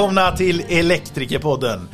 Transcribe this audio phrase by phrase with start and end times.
[0.00, 1.88] välkomna till Elektrikerpodden.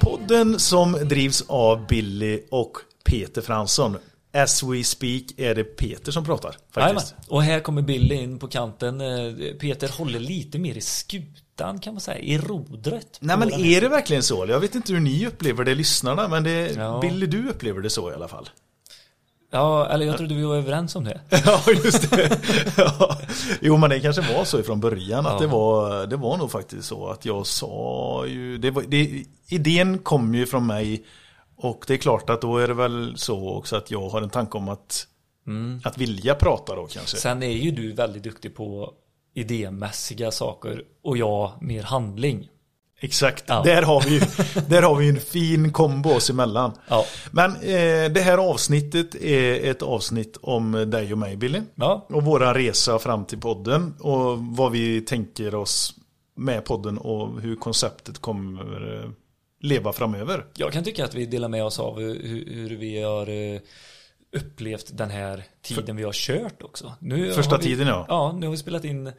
[0.00, 3.96] Podden som drivs av Billy och Peter Fransson.
[4.34, 6.56] As we speak är det Peter som pratar.
[6.74, 7.14] Faktiskt.
[7.28, 9.00] Och här kommer Billy in på kanten.
[9.00, 13.18] Eh, Peter håller lite mer i skutan kan man säga, i rodret.
[13.20, 14.46] Nej men är det verkligen så?
[14.48, 17.00] Jag vet inte hur ni upplever det lyssnarna men det, Ja.
[17.00, 18.48] Billy du upplever det så i alla fall.
[19.54, 21.20] Ja, eller jag trodde vi var överens om det.
[21.46, 22.38] Ja, just det.
[22.76, 23.18] Ja.
[23.60, 25.38] Jo, men det kanske var så ifrån början att Ja.
[25.38, 29.98] det var det var nog faktiskt så att jag sa ju det var, det, idén
[29.98, 31.04] kom ju från mig
[31.56, 34.30] och det är klart att då är det väl så också att jag har en
[34.30, 35.06] tanke om att
[35.84, 37.16] att vilja prata då kanske.
[37.16, 38.92] Sen är ju du väldigt duktig på
[39.34, 42.48] idémässiga saker och jag mer handling.
[43.04, 43.62] Exakt, Ja.
[43.64, 44.20] där har vi
[44.68, 46.72] där har vi en fin kombo oss emellan.
[46.88, 47.04] Ja.
[47.32, 51.60] Men eh, det här avsnittet är ett avsnitt om dig och mig Billy.
[51.74, 55.94] Ja, Och våra resa fram till podden och vad vi tänker oss
[56.36, 59.10] med podden och hur konceptet kommer eh,
[59.60, 60.44] leva framöver.
[60.54, 63.60] jag kan tycka att vi delar med oss av hur, hur vi har eh,
[64.36, 66.92] upplevt den här tiden vi har kört också.
[67.00, 68.06] Nu Första vi, tiden, ja.
[68.08, 69.12] Ja, nu har vi spelat in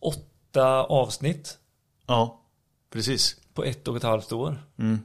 [0.00, 1.58] åtta avsnitt
[2.06, 2.40] Ja,
[2.94, 3.36] precis.
[3.54, 4.58] på ett och ett halvt år.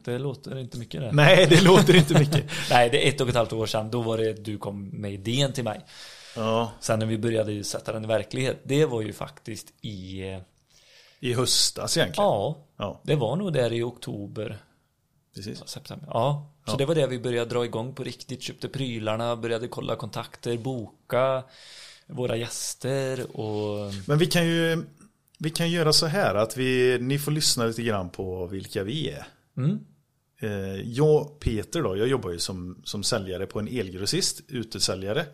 [0.03, 1.05] Det låter inte mycket det.
[1.07, 1.15] Mm.
[1.15, 2.45] Nej, det låter inte mycket.
[2.69, 3.91] Nej, det är ett och ett halvt år sedan.
[3.91, 5.81] Då var det du kom med idén till mig.
[6.35, 8.59] Ja, Sen när vi började sätta den i verklighet.
[8.63, 10.21] Det var ju faktiskt i...
[10.33, 10.39] eh,
[11.19, 12.25] i höstas egentligen.
[12.29, 14.57] Ja, Ja, det var nog där i oktober.
[15.35, 15.67] precis.
[15.67, 16.07] September.
[16.13, 16.77] Ja, så Ja.
[16.77, 18.41] det var det vi började dra igång på riktigt.
[18.41, 21.43] Köpte prylarna, började kolla kontakter, boka
[22.07, 23.93] våra gäster och...
[24.07, 24.83] Men vi kan ju
[25.39, 29.09] vi kan göra så här att vi, ni får lyssna lite grann på vilka vi
[29.09, 29.27] är.
[29.57, 29.79] Mm,
[30.41, 35.25] Eh, jag, Peter då, jag jobbar ju som, som säljare på en elgrossist, utesäljare.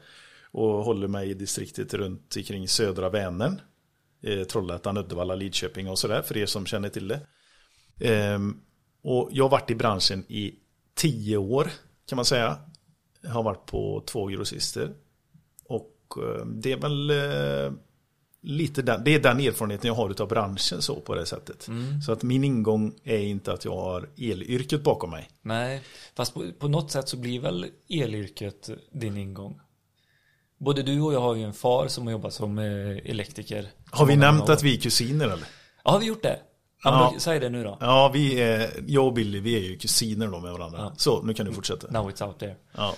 [0.51, 3.61] Och håller mig i distriktet runt kring södra Vänern.
[4.23, 7.21] Eh, Trollhättan, Uddevalla, Lidköping och sådär, för er som känner till det.
[7.99, 8.57] Ehm,
[9.01, 10.55] och jag har varit i branschen i
[10.95, 11.71] tio år,
[12.09, 12.57] kan man säga.
[13.21, 14.93] Jag har varit på två grossister.
[15.63, 17.11] Och eh, det är väl
[18.45, 21.67] lite den, det är den erfarenheten jag har av branschen så på det sättet.
[22.05, 25.29] Så att min ingång är inte att jag har elyrket bakom mig.
[25.41, 25.81] nej,
[26.15, 29.59] fast på, på något sätt så blir väl elyrket din ingång.
[30.57, 33.67] Både du och jag har ju en far som har jobbat som eh, elektriker.
[33.91, 34.53] Har vi nämnt år.
[34.53, 35.47] att vi är kusiner eller?
[35.83, 36.39] Ja, har vi gjort det?
[36.83, 37.77] Ja, säg det nu då.
[37.79, 40.79] Ja, vi är, jag och Billy, vi är ju kusiner då med varandra.
[40.79, 40.93] Ja.
[40.97, 41.91] Så, nu kan du fortsätta.
[41.91, 42.55] Now it's out there.
[42.71, 42.95] Ja,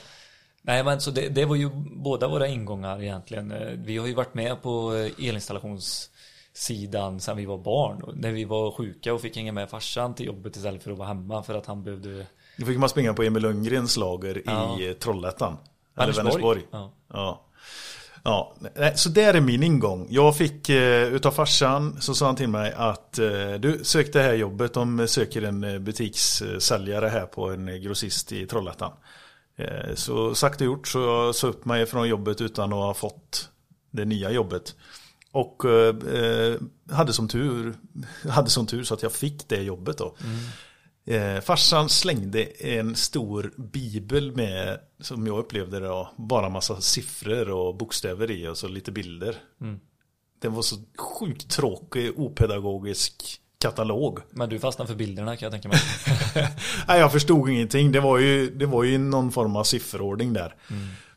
[0.68, 3.52] Nej men så det, det var ju båda våra ingångar egentligen.
[3.52, 8.02] Eh, Vi har ju varit med på eh, elinstallationssidan sedan vi var barn.
[8.04, 10.98] Och När vi var sjuka och fick hänga med farsan till jobbet istället för att
[10.98, 12.26] vara hemma för att han behövde
[12.58, 14.78] då fick man springa på Emil Lundgrens lager Ja.
[14.80, 15.58] i eh, Trollhättan.
[15.98, 16.62] Eller Vänersborg.
[16.72, 16.92] Ja.
[17.14, 17.44] Ja.
[18.24, 18.56] Ja,
[18.96, 20.08] så där är min ingång.
[20.10, 24.22] Jag fick eh, utav farsan så sa han till mig att eh, du sök det
[24.22, 24.74] här jobbet.
[24.74, 28.92] De söker en butikssäljare här på en grossist i Trollhättan.
[29.58, 32.94] Eh, så sagt och gjort så jag sa upp mig från jobbet utan att ha
[32.94, 33.50] fått
[33.92, 34.76] det nya jobbet.
[35.32, 36.56] Och eh, eh,
[36.92, 37.76] hade som tur
[38.30, 40.16] hade som tur så att jag fick det jobbet då.
[41.06, 47.50] Eh, farsan slängde en stor bibel med, som jag upplevde det då, bara massa siffror
[47.50, 49.36] och bokstäver i och så lite bilder.
[50.40, 54.20] Den var så sjukt tråkig, opedagogisk katalog.
[54.30, 55.80] Men du fastnade för bilderna kan jag tänka mig.
[56.88, 57.92] Nej, jag förstod ingenting.
[57.92, 60.56] Det var ju, det var ju någon form av sifferordning där.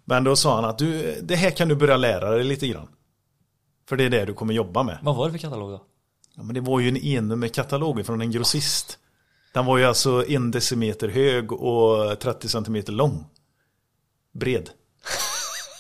[0.05, 2.89] Men då sa han att du, det här kan du börja lära dig lite grann.
[3.89, 4.99] För det är det du kommer jobba med.
[5.03, 5.85] Vad var det för katalog då?
[6.37, 8.99] Ja, men det var ju en enummerkatalog från en grossist.
[9.55, 13.25] Den var ju alltså en decimeter hög och 30 centimeter lång.
[14.33, 14.71] Bred.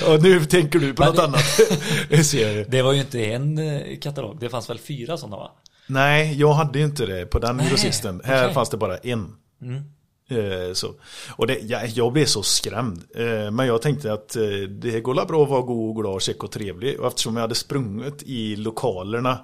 [0.08, 1.60] och nu tänker du på Men något annat.
[2.08, 2.64] Det ser jag ju.
[2.64, 4.40] Det var ju inte en eh, katalog.
[4.40, 5.50] Det fanns väl fyra sådana va?
[5.86, 8.20] Nej, jag hade ju inte det på den grossisten.
[8.24, 9.36] Här fanns det bara en.
[9.62, 9.82] Mm.
[10.28, 10.94] Eh, så.
[11.36, 13.02] Och det, jag, jag blev så skrämd.
[13.16, 14.36] Eh, men jag tänkte att
[14.68, 17.00] det går bra att vara god, glad, check och trevlig.
[17.00, 19.38] Och eftersom jag hade sprungit i lokalerna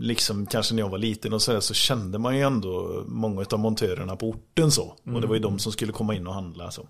[0.00, 3.44] liksom kanske när jag var liten och så, där, så kände man ju ändå många
[3.50, 4.96] av montörerna på orten så.
[5.14, 6.88] Och det var ju de som skulle komma in och handla så.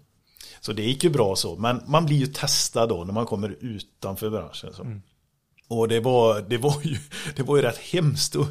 [0.60, 1.56] Så det gick ju bra så.
[1.56, 4.72] Men man blir ju testad då när man kommer utanför branschen.
[4.74, 4.86] Så.
[5.70, 6.96] Och det var, det, var ju,
[7.36, 8.48] det var ju rätt hemskt att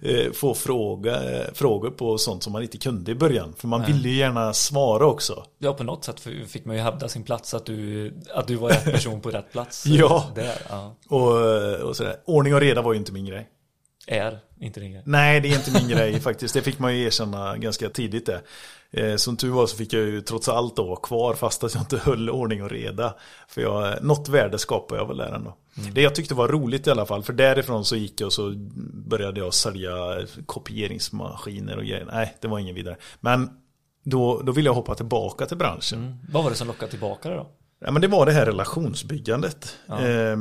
[0.00, 3.54] eh, få fråga, eh, frågor på sånt som man inte kunde i början.
[3.56, 5.44] För man ville ju gärna svara också.
[5.58, 8.68] Ja, på något sätt fick man ju hävda sin plats att du, att du var
[8.68, 9.86] rätt person på rätt plats.
[10.00, 10.26] Ja.
[10.34, 10.96] Där, ja.
[11.08, 12.16] Och, och sådär.
[12.24, 13.48] Ordning och reda var ju inte min grej.
[14.10, 15.02] Är inte din grej.
[15.06, 16.54] Nej, det är inte min grej faktiskt.
[16.54, 18.42] Det fick man ju erkänna ganska tidigt det.
[18.92, 21.82] Eh, som tur var så fick jag ju trots allt då kvar fast att jag
[21.82, 23.14] inte höll ordning och reda.
[23.48, 25.56] För jag, något värde skapar jag väl där ändå.
[25.78, 25.94] Mm.
[25.94, 28.52] Det jag tyckte var roligt i alla fall, för därifrån så gick jag och så
[29.06, 29.92] började jag sälja
[30.46, 32.08] kopieringsmaskiner och grejer.
[32.12, 32.96] Nej, det var ingen vidare.
[33.20, 33.50] Men
[34.04, 35.98] då, då ville jag hoppa tillbaka till branschen.
[35.98, 36.18] Mm.
[36.32, 37.50] Vad var det som lockade tillbaka då?
[37.80, 39.76] Ja, men det var det här relationsbyggandet.
[39.86, 40.06] Ja.
[40.06, 40.36] Eh,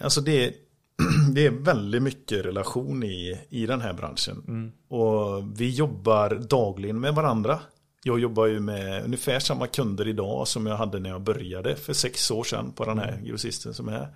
[0.00, 0.54] alltså det,
[1.34, 4.44] det är väldigt mycket relation i, i den här branschen.
[4.48, 4.72] Mm.
[4.88, 7.60] Och vi jobbar dagligen med varandra.
[8.02, 11.92] Jag jobbar ju med ungefär samma kunder idag som jag hade när jag började för
[11.92, 13.24] sex år sedan på den här mm.
[13.24, 14.08] grossisten som är här.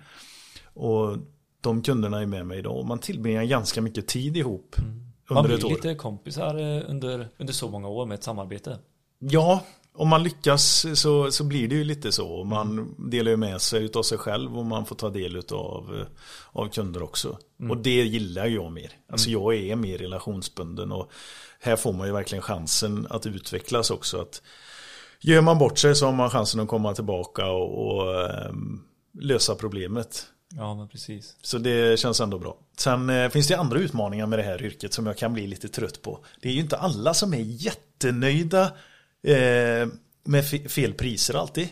[0.73, 1.17] Och
[1.61, 4.75] de kunderna är med mig idag och man tillbringar ganska mycket tid ihop.
[4.77, 5.03] Mm.
[5.29, 8.79] Man blir lite kompisar eh, under, under så många år med ett samarbete.
[9.19, 9.63] Ja,
[9.95, 12.43] om man lyckas så, så blir det ju lite så.
[12.43, 16.05] Man delar ju med sig av sig själv och man får ta del av,
[16.51, 17.37] av kunder också.
[17.59, 17.71] Mm.
[17.71, 18.91] Och det gillar jag mer.
[19.11, 19.41] Alltså mm.
[19.41, 21.11] jag är mer relationsbunden och
[21.59, 24.21] här får man ju verkligen chansen att utvecklas också.
[24.21, 24.41] Att
[25.19, 28.83] gör man bort sig så har man chansen att komma tillbaka och, och um,
[29.21, 30.25] lösa problemet.
[30.55, 31.35] Ja, men precis.
[31.41, 32.57] Så det känns ändå bra.
[32.77, 35.67] Sen eh, finns det andra utmaningar med det här yrket som jag kan bli lite
[35.67, 36.25] trött på.
[36.41, 38.71] Det är ju inte alla som är jättenöjda
[39.23, 39.87] eh,
[40.23, 41.69] med fel priser alltid.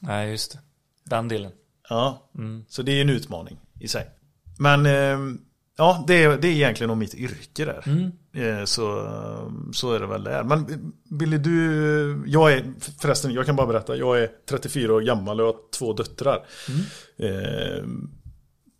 [0.00, 0.58] Nej, just det.
[1.04, 1.52] Den delen.
[1.88, 2.64] Ja, mm.
[2.68, 4.10] så det är en utmaning i sig.
[4.58, 5.36] Men eh,
[5.76, 7.82] ja, det är, det är egentligen om mitt yrke där.
[7.86, 8.12] Mm.
[8.34, 9.10] Eh, så,
[9.72, 10.44] så är det väl där.
[10.44, 12.64] Men Billy, du, jag är,
[13.00, 16.46] förresten, jag kan bara berätta, jag är 34 år gammal och har två döttrar.
[17.18, 18.10] Mm.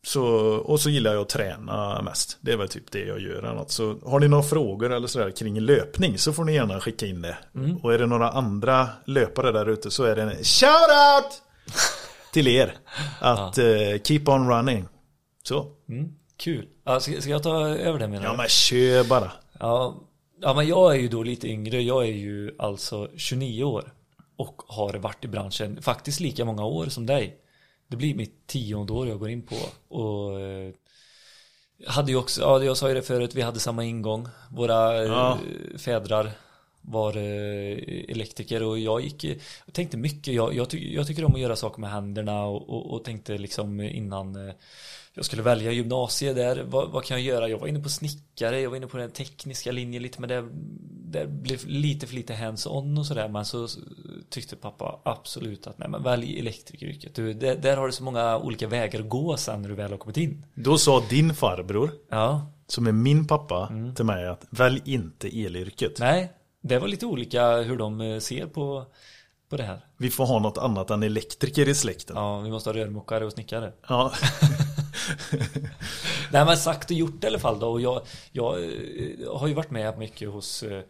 [0.05, 0.25] Eh, så,
[0.65, 2.39] och så gillar jag att träna mest.
[2.41, 3.43] Det är väl typ det jag gör.
[3.43, 3.71] Annat.
[3.71, 7.23] Så har ni några frågor eller sådär kring löpning så får ni gärna skicka in
[7.23, 7.37] det.
[7.55, 7.77] Mm.
[7.77, 11.31] Och är det några andra löpare där ute så är det en shout-out
[12.33, 12.77] till er.
[13.21, 13.65] Att ja.
[13.65, 14.85] uh, keep on running.
[15.43, 15.67] Så.
[15.89, 16.09] Mm.
[16.37, 16.67] Kul.
[16.85, 18.29] Ja, ska, ska jag ta över det menar du?
[18.29, 19.33] Ja men kör bara.
[19.61, 19.95] Ja,
[20.41, 21.83] ja men jag är ju då lite yngre.
[21.83, 23.93] Jag är ju alltså 29 år.
[24.37, 27.44] Och har varit i branschen faktiskt lika många år som dig.
[27.89, 29.57] Det blir mitt tionde år jag går in på.
[29.97, 30.73] Och eh,
[31.87, 34.29] hade ju också, ja jag sa ju det förut, vi hade samma ingång.
[34.51, 35.39] Våra eh, ja.
[35.79, 36.31] fädrar
[36.85, 37.79] var eh,
[38.09, 41.57] elektriker och jag gick, jag tänkte mycket, jag, jag, ty, jag tycker om att göra
[41.57, 44.53] saker med händerna och, och, och tänkte liksom innan
[45.17, 47.49] jag skulle välja gymnasiet där, vad, vad, kan jag göra?
[47.49, 50.49] Jag var inne på snickare, jag var inne på den tekniska linjen lite men det,
[51.21, 53.69] det blev lite för lite hands-on och sådär men så
[54.29, 57.15] tyckte pappa absolut att nej men välj elektrikeryrket.
[57.15, 59.91] Du, där, där har du så många olika vägar att gå sen när du väl
[59.91, 60.47] har kommit in.
[60.55, 62.47] Då sa din farbror, ja.
[62.67, 63.95] som är min pappa, mm.
[63.95, 65.99] till mig att välj inte elyrket.
[65.99, 66.33] Nej,
[66.67, 68.87] det var lite olika hur de eh, ser på
[69.49, 69.81] på det här.
[69.97, 72.17] Vi får ha något annat än elektriker i släkten.
[72.17, 73.73] Ja, vi måste ha rörmokare och snickare.
[73.89, 74.13] Ja.
[76.33, 77.69] Nej men sagt och gjort i alla fall då.
[77.69, 78.03] Och jag,
[78.33, 80.83] jag eh, har ju varit med mycket hos eh,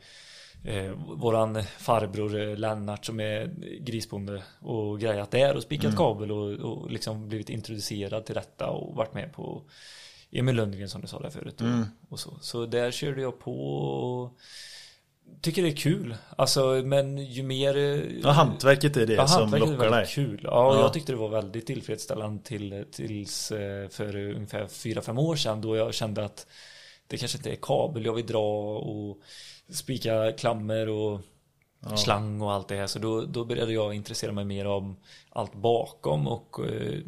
[0.64, 5.96] eh våran farbror Lennart som är grisbonde och grejat där och spikat mm.
[5.96, 9.62] kabel och, och liksom blivit introducerad till detta och varit med på
[10.30, 11.60] Emil Lundgren som du sa där förut.
[11.60, 11.80] Mm.
[11.80, 12.38] Och, och, så.
[12.40, 14.38] så där körde jag på och
[15.40, 16.16] tycker det är kul.
[16.36, 17.74] Alltså, men ju mer...
[18.22, 20.06] Ja, hantverket är det ja, som lockar dig.
[20.06, 20.40] kul.
[20.44, 25.36] Ja, ja, jag tyckte det var väldigt tillfredsställande till, tills eh, för ungefär 4-5 år
[25.36, 26.46] sedan då jag kände att
[27.06, 29.18] det kanske inte är kabel jag vill dra och
[29.68, 31.20] spika klammer och
[31.80, 31.96] ja.
[31.96, 32.86] slang och allt det här.
[32.86, 34.96] Så då, då började jag intressera mig mer om
[35.30, 37.00] allt bakom och eh,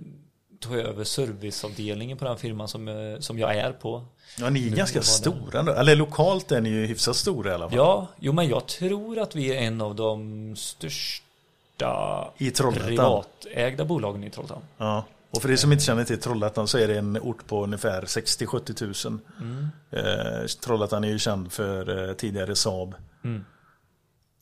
[0.60, 4.04] tog över serviceavdelningen på den firman som, eh, som jag är på.
[4.38, 5.72] Ja, ni är nu ganska stora ändå.
[5.72, 7.78] Eller lokalt är ni ju hyfsat stora i alla fall.
[7.78, 14.24] Ja, jo men jag tror att vi är en av de största I privatägda bolagen
[14.24, 14.62] i Trollhättan.
[14.78, 15.04] Ja.
[15.30, 18.02] Och för er som inte känner till Trollhättan så är det en ort på ungefär
[18.02, 19.20] 60-70 000.
[19.40, 19.68] Mm.
[19.90, 22.94] Eh, Trollhättan är ju känd för eh, tidigare Saab.
[23.24, 23.44] Mm.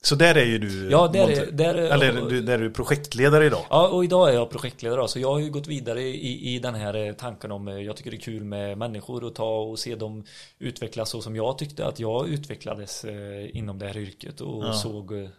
[0.04, 2.70] Så där är ju du, ja, där är, där är, eller du, där är du
[2.70, 3.66] projektledare idag.
[3.70, 5.08] Ja, och idag är jag projektledare.
[5.08, 7.96] Så jag har ju gått vidare i, i den här eh, tanken om, eh, jag
[7.96, 10.24] tycker det är kul med människor och ta och se dem
[10.58, 14.72] utvecklas så som jag tyckte att jag utvecklades eh, inom det här yrket och ja.
[14.72, 15.30] såg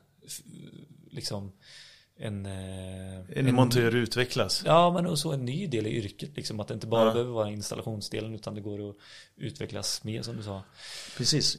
[1.12, 1.52] liksom
[2.18, 4.64] en, en, en montör utvecklas.
[4.66, 6.30] Ja, men och så en ny del i yrket.
[6.36, 7.14] Liksom, att det inte bara ja.
[7.14, 8.96] behöver vara installationsdelen utan det går att
[9.38, 10.62] utvecklas mer som du sa.
[11.18, 11.58] Precis.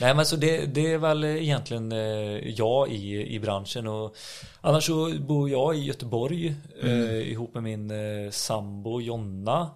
[0.00, 4.16] Nej men så det, det är väl egentligen eh, jag i, i branschen och
[4.60, 7.08] annars så bor jag i Göteborg mm.
[7.08, 9.70] eh, ihop med min eh, sambo Jonna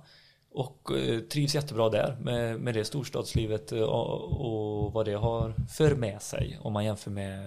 [0.55, 5.95] och eh, trivs jättebra där med, med det storstadslivet och, och vad det har för
[5.95, 7.45] med sig om man jämför med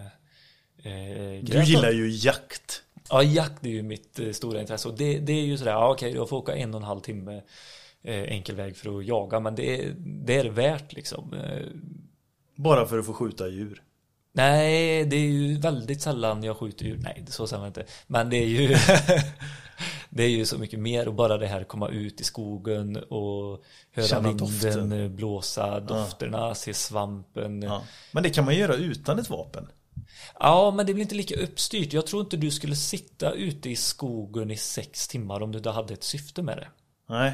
[0.83, 2.81] eh, Du gillar ju jakt.
[3.09, 5.91] Ja, jakt är ju mitt eh, stora intresse och det, det är ju sådär, ja,
[5.91, 7.41] okej, jag får åka en och en halv timme
[8.03, 9.39] eh, enkel väg för att jaga.
[9.39, 11.35] Men det är det, är det värt liksom.
[12.55, 13.81] Bara för att få skjuta djur.
[14.33, 16.97] Nej, det är ju väldigt sällan jag skjuter djur.
[17.03, 17.85] Nej, så säger man inte.
[18.07, 18.77] Men det är ju
[20.09, 23.63] Det är ju så mycket mer och bara det här komma ut i skogen och
[23.91, 25.15] höra Känna vinden doften.
[25.15, 27.61] blåsa, dofterna, se svampen.
[27.61, 27.83] Ja.
[28.11, 29.67] Men det kan man göra utan ett vapen.
[30.39, 31.93] Ja, men det blir inte lika uppstyrt.
[31.93, 35.69] Jag tror inte du skulle sitta ute i skogen i sex timmar om du inte
[35.69, 36.67] hade ett syfte med det.
[37.09, 37.33] Nej.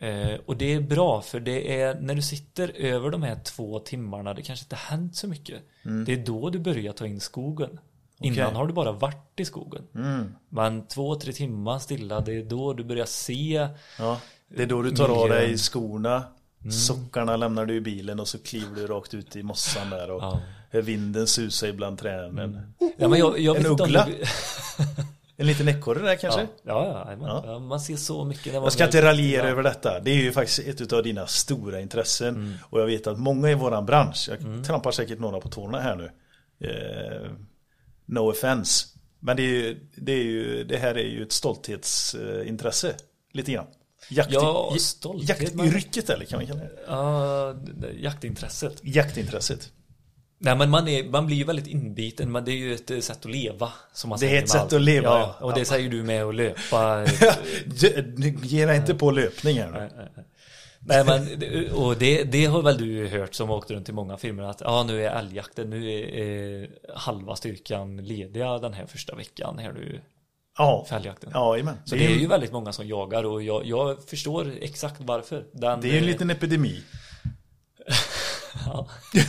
[0.00, 3.78] Eh, och det är bra för det är när du sitter över de här två
[3.78, 5.62] timmarna det kanske inte hänt så mycket.
[6.06, 7.78] Det är då du börjar ta in skogen.
[8.20, 9.82] Innan har du bara varit i skogen.
[10.48, 14.20] Men två, tre timmar stilla det är då du börjar se Ja.
[14.48, 15.28] Det är då du tar av Miljön.
[15.42, 16.22] dig skorna.
[16.72, 20.22] Sockarna lämnar du i bilen och så kliver du rakt ut i mossan där och
[20.22, 20.40] Ja.
[20.80, 22.60] vinden susa ibland träden.
[22.96, 24.06] Ja, men jag, jag En uggla?
[24.06, 24.24] du-
[25.36, 26.40] En liten ekorre där kanske?
[26.62, 28.46] Ja, ja, ja, man, ser så mycket.
[28.46, 30.00] När man Jag ska inte raljera över detta.
[30.00, 32.34] Det är ju faktiskt ett av dina stora intressen.
[32.34, 32.54] Mm.
[32.62, 35.96] Och jag vet att många i våran bransch, jag trampar säkert några på tårna här
[35.96, 36.10] nu.
[36.68, 37.30] Eh,
[38.06, 38.86] no offense.
[39.20, 42.94] Men det, är ju, det, är ju, det här är ju ett stolthetsintresse.
[43.32, 43.66] Lite grann.
[44.10, 47.72] Jakt, Ja, stolthet, Jaktyrket eller kan man kalla det?
[47.72, 48.80] Det- jaktintresset.
[48.82, 49.72] Jaktintresset.
[50.38, 52.98] Nej men man, är, man blir ju väldigt inbiten, men det är ju ett eh,
[53.00, 53.72] sätt att leva.
[53.92, 55.46] Som man Det är säger ett med sätt att leva, Ja, ja.
[55.46, 55.64] och det Ja.
[55.64, 57.04] säger du med att löpa.
[58.42, 59.90] Ge- dig inte på löpning här nu.
[60.88, 64.16] Nej men, det- och det, det har väl du hört som åkt runt i många
[64.16, 69.14] filmer att ja nu är älgjakten, nu är eh, halva styrkan lediga den här första
[69.14, 70.00] veckan här nu
[70.58, 71.30] Ja, för älgjakten.
[71.34, 71.76] ja amen.
[71.84, 75.44] Så det är ju väldigt många som jagar och jag, jag förstår exakt varför.
[75.52, 76.82] Den, det är ju en eh, liten epidemi.
[78.76, 78.88] Ja.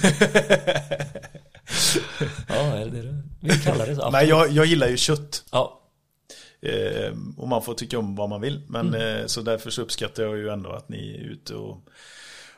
[2.49, 4.11] ja, är det det du vill kalla det så?
[4.11, 5.43] Men jag, jag gillar ju kött.
[5.51, 5.73] Ja,
[6.61, 8.61] Eh, och man får tycka om vad man vill.
[8.67, 9.17] Men Mm.
[9.21, 11.77] eh, så därför så uppskattar jag ju ändå att ni är ute och,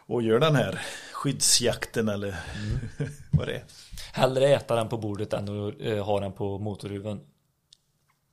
[0.07, 0.81] och gör den här
[1.13, 2.79] skyddsjakten eller Mm.
[3.31, 3.63] vad det är.
[4.13, 7.19] hellre äta den på bordet än att eh, ha den på motorhuven.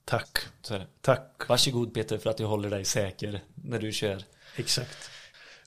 [0.04, 0.38] Tack.
[0.62, 0.86] Så är det.
[1.00, 1.42] Tack.
[1.48, 4.22] Varsågod Peter för att du håller dig säker när du kör.
[4.56, 5.10] Exakt.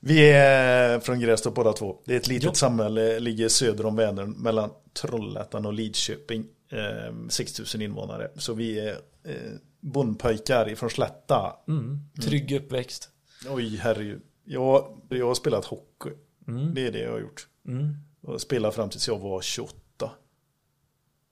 [0.02, 2.02] Vi är från Grästorp båda två.
[2.06, 2.54] Det är ett litet Jo.
[2.54, 6.46] samhälle, ligger söder om Vänern mellan Trollhättan och Lidköping.
[6.72, 8.32] Eh, 6000 invånare.
[8.36, 11.56] Så vi är eh, bondpojkar ifrån Slätta.
[11.68, 12.00] Mm.
[12.24, 13.10] Trygg uppväxt.
[13.50, 14.22] Oj, herregud.
[14.44, 16.10] Jag, jag har spelat hockey.
[16.48, 16.74] Mm.
[16.74, 17.48] Det är det jag har gjort.
[17.68, 17.96] Mm.
[18.22, 19.76] Och spelade fram tills jag var 28.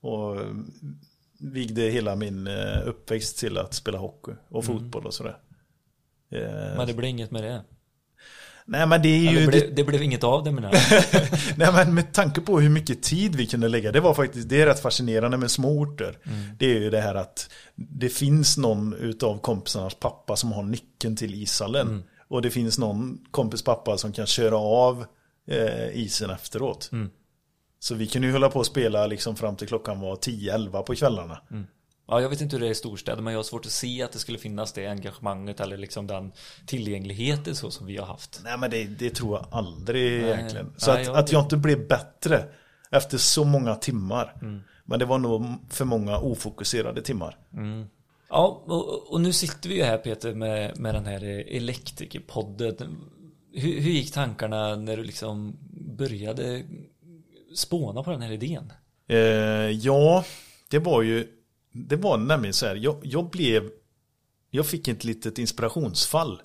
[0.01, 0.53] Och eh,
[1.39, 5.37] vigde hela min eh, uppväxt till att spela hockey och fotboll och sådär.
[6.29, 7.63] Eh, Men det blev inget med det.
[8.67, 9.39] Nej men det är ju...
[9.39, 10.71] Det, blev, det blev inget av det menar
[11.57, 13.91] nej men med tanke på hur mycket tid vi kunde lägga.
[13.91, 16.17] Det var faktiskt, det är rätt fascinerande med små orter.
[16.59, 21.15] Det är ju det här att det finns någon utav kompisarnas pappa som har nyckeln
[21.15, 21.87] till ishallen.
[22.29, 25.05] Och det finns någon kompis pappa som kan köra av
[25.47, 26.89] eh, isen efteråt.
[27.79, 30.95] Så vi kunde ju hålla på och spela liksom fram till klockan var 10-11 på
[30.95, 31.41] kvällarna.
[32.07, 34.03] Ja, jag vet inte hur det är i storstäder, men jag har svårt att se
[34.03, 36.31] att det skulle finnas det engagemanget eller liksom den
[36.65, 38.41] tillgängligheten så som vi har haft.
[38.43, 40.31] Nej men det, det tror jag aldrig Nej.
[40.31, 40.73] egentligen.
[40.77, 42.43] Så Nej, att, jag- att jag inte blev bättre
[42.91, 44.35] efter så många timmar.
[44.41, 44.59] Mm.
[44.85, 47.37] Men det var nog för många ofokuserade timmar.
[48.29, 52.97] Ja, och, och nu sitter vi ju här Peter med, med den här elektrikerpodden.
[53.53, 55.57] Hur, hur gick tankarna när du liksom
[55.97, 56.63] började
[57.55, 58.73] spåna på den här idén?
[59.09, 59.17] Eh,
[59.69, 60.25] ja,
[60.69, 61.27] det var ju
[61.77, 63.69] det var nämligen så här jag, jag blev
[64.49, 66.41] Jag fick ett litet inspirationsfall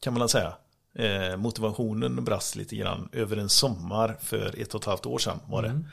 [0.00, 0.54] Kan man väl säga.
[0.94, 5.38] Eh, Motivationen brast lite grann Över en sommar för ett och ett halvt år sedan
[5.46, 5.68] var det.
[5.68, 5.86] Mm.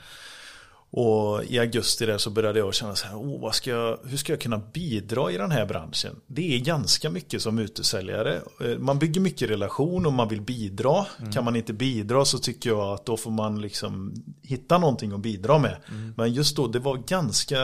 [0.94, 4.16] Och i augusti där så började jag känna så här, oh, vad ska jag, hur
[4.16, 6.16] ska jag kunna bidra i den här branschen?
[6.26, 8.40] Det är ganska mycket som utesäljare.
[8.60, 11.06] Eh, Man bygger mycket relation och man vill bidra.
[11.32, 15.20] Kan man inte bidra så tycker jag att då får man liksom hitta någonting att
[15.20, 15.76] bidra med.
[16.16, 17.58] Men just då, det var ganska,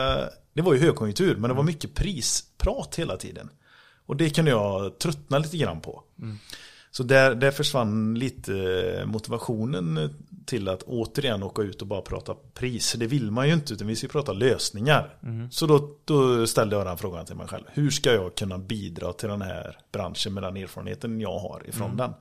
[0.53, 3.49] det var ju högkonjunktur, men det var mycket prisprat hela tiden.
[4.05, 6.03] Och det kunde jag tröttna lite grann på.
[6.91, 10.09] Så där, där försvann lite motivationen
[10.45, 12.95] till att återigen åka ut och bara prata pris.
[12.97, 15.17] Det vill man ju inte utan vi ska prata lösningar.
[15.51, 17.63] Så då, då ställde jag den frågan till mig själv.
[17.73, 21.97] Hur ska jag kunna bidra till den här branschen med den erfarenheten jag har ifrån
[21.97, 22.13] den?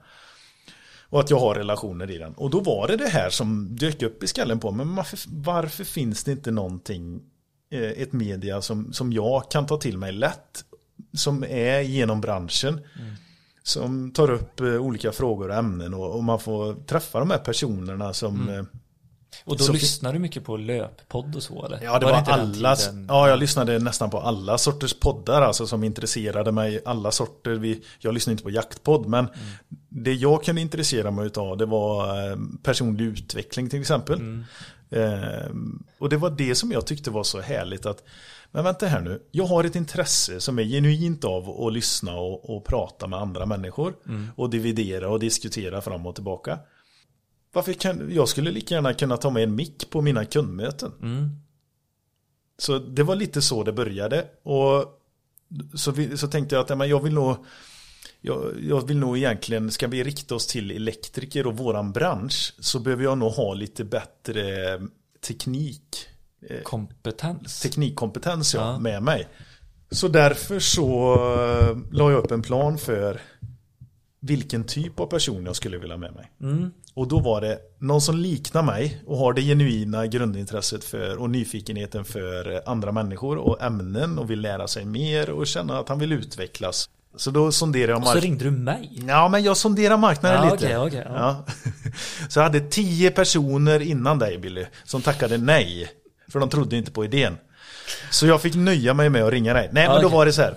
[1.11, 2.33] Och att jag har relationer i den.
[2.33, 4.87] Och då var det det här som dök upp i skallen på mig.
[4.87, 7.21] Men varför, varför finns det inte någonting,
[7.71, 10.65] eh, ett media som, som jag kan ta till mig lätt?
[11.13, 12.81] Som är genom branschen.
[13.69, 17.39] Som tar upp eh, olika frågor och ämnen och, och man får träffa de här
[17.39, 18.63] personerna som eh,
[19.45, 21.81] Och då Så- lyssnar du mycket på löppodd och så eller?
[21.83, 22.77] Ja, det var, inte den alla.
[23.09, 26.81] Ja, jag lyssnade nästan på alla sorters poddar alltså som intresserade mig.
[26.85, 27.51] Alla sorter.
[27.51, 29.29] Vi, jag lyssnade inte på jaktpodd, men
[29.89, 34.19] det jag kunde intressera mig av det var eh, personlig utveckling till exempel.
[34.19, 34.45] Mm.
[34.91, 35.51] Eh,
[35.99, 38.05] och det var det som jag tyckte var så härligt att
[38.51, 42.57] men vänta här nu, jag har ett intresse som är genuint av att lyssna och,
[42.57, 43.95] och prata med andra människor.
[44.07, 44.27] Mm.
[44.37, 46.59] Och dividera och diskutera fram och tillbaka.
[47.53, 50.93] Varför kan, jag skulle lika gärna kunna ta med en mick på mina kundmöten.
[51.03, 51.29] Mm.
[52.59, 54.27] Så det var lite så det började.
[54.43, 54.85] Och
[55.75, 57.37] så, så tänkte jag att men jag vill nog
[58.21, 62.79] jag, jag, vill nog egentligen, ska vi rikta oss till elektriker och våran bransch så
[62.79, 64.81] behöver jag nog ha lite bättre
[65.27, 66.07] teknik.
[66.51, 67.61] eh, Kompetens.
[67.61, 68.79] Teknikkompetens ja, Ja.
[68.79, 69.29] med mig.
[69.91, 73.21] Så därför så eh, la jag upp en plan för
[74.21, 76.31] vilken typ av person jag skulle vilja ha med mig.
[76.41, 76.71] Mm.
[76.95, 81.31] Och då var det någon som liknar mig och har det genuina grundintresset för och
[81.31, 85.99] nyfikenheten för andra människor och ämnen och vill lära sig mer och känna att han
[85.99, 86.91] vill utvecklas.
[87.17, 88.23] Så då sonderade jag Och så marknaden.
[88.31, 89.03] ringde du mig.
[89.09, 90.65] Ja, men jag sonderar marknaden Ja, lite.
[90.79, 91.45] okej, okej, ja.
[91.47, 91.53] ja.
[92.29, 95.89] Så jag hade tio personer innan dig Billy som tackade nej.
[96.29, 97.37] För de trodde inte på idén.
[98.11, 99.71] Så jag fick nöja mig med att ringa dig.
[99.73, 100.55] Nej, men Ja, då var det så här.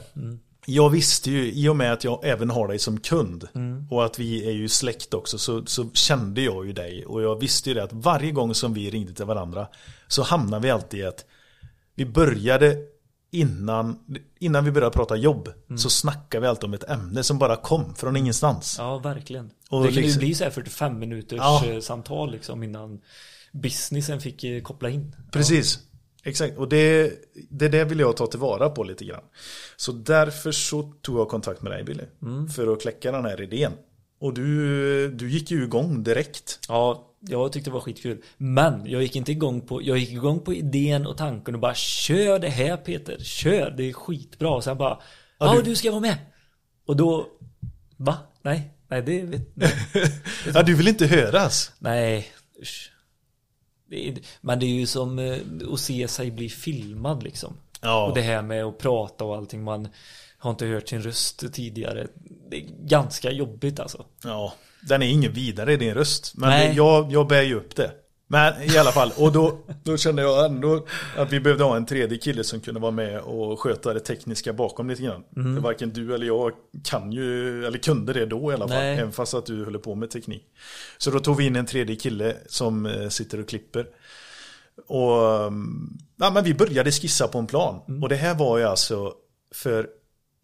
[0.65, 3.87] Jag visste ju, i och med att jag även har dig som kund Mm.
[3.89, 7.39] och att vi är ju släkt också så, så kände jag ju dig och jag
[7.39, 9.67] visste ju det att varje gång som vi ringde till varandra
[10.07, 11.25] så hamnade vi alltid i att
[11.95, 12.77] vi började
[13.31, 13.99] innan,
[14.39, 15.77] innan vi började prata jobb Mm.
[15.77, 18.75] så snackade vi alltid om ett ämne som bara kom från ingenstans.
[18.79, 19.51] Ja, verkligen.
[19.69, 21.65] Och det kunde ju liksom- bli så här 45 minuters Ja.
[21.65, 23.01] eh, samtal liksom innan
[23.51, 25.15] businessen fick eh, koppla in.
[25.31, 25.79] Precis.
[26.23, 27.13] Exakt, och det,
[27.49, 29.23] det där vill jag ta tillvara på lite grann.
[29.77, 32.03] Så därför så tog jag kontakt med dig Billy.
[32.21, 32.47] Mm.
[32.49, 33.71] För att kläcka den här idén.
[34.19, 36.59] Och du, du gick ju igång direkt.
[36.67, 38.23] Ja, jag tyckte det var skitkul.
[38.37, 41.75] Men jag gick inte igång på, jag gick igång på idén och tanken och bara
[41.75, 44.49] kör det här Peter, kör, det är skitbra.
[44.49, 44.99] Och sen bara,
[45.39, 45.75] ja du- du...
[45.75, 46.17] ska vara med.
[46.85, 47.27] Och då,
[47.97, 48.17] va?
[48.41, 49.73] Nej, nej det vet nej.
[50.53, 51.71] Ja, du vill inte höras.
[51.79, 52.27] nej.
[52.61, 52.91] usch.
[53.89, 55.37] Det är, men det är ju som eh,
[55.73, 57.57] att se sig bli filmad liksom.
[57.81, 58.07] Ja.
[58.07, 59.87] Och det här med att prata och allting, man
[60.37, 62.07] har inte hört sin röst tidigare.
[62.51, 64.05] Det är ganska jobbigt alltså.
[64.23, 66.33] Ja, den är ingen vidare i din röst.
[66.35, 66.73] Men Nej.
[66.75, 67.91] jag, jag bär ju upp det.
[68.27, 70.85] Men i alla fall, och då, då kände jag ändå
[71.17, 74.53] att vi behövde ha en tredje kille som kunde vara med och sköta det tekniska
[74.53, 75.23] bakom lite grann.
[75.35, 75.55] Mm.
[75.55, 76.51] För varken du eller jag
[76.83, 78.77] kan ju, eller kunde det då i alla fall.
[78.77, 78.97] Nej.
[78.97, 80.43] Även fast att du höll på med teknik.
[80.97, 83.87] Så då tog vi in en tredje kille som eh, sitter och klipper.
[84.87, 87.81] Och mm, ja, men vi började skissa på en plan.
[87.87, 88.03] Mm.
[88.03, 89.13] Och det här var ju alltså
[89.55, 89.87] för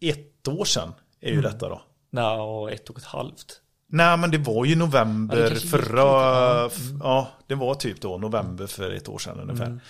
[0.00, 1.36] ett år sedan är Mm.
[1.42, 1.82] ju detta då.
[2.10, 3.60] Nej, och ett och ett halvt.
[3.90, 7.28] Nej men det var ju november Ja, förra, ja.
[7.46, 9.66] det var typ då november för ett år sedan ungefär.
[9.66, 9.80] Mm.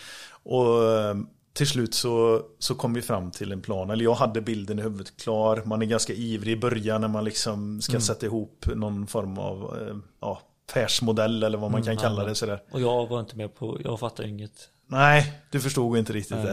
[0.43, 1.17] Och eh,
[1.53, 4.83] till slut så, så kom vi fram till en plan, eller jag hade bilden i
[4.83, 8.01] huvudet klar, man är ganska ivrig i början när man liksom ska Mm.
[8.01, 12.29] sätta ihop någon form av eh, ja, affärsmodell eller vad man kan Mm, kalla ja.
[12.29, 12.63] det sådär.
[12.71, 14.69] Och jag var inte med på, jag fattar inget.
[14.87, 16.47] Nej, du förstod inte riktigt Nej.